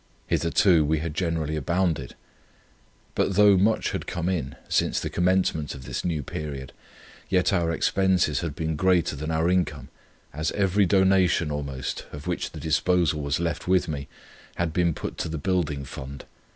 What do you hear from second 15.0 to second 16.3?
to the Building Fund.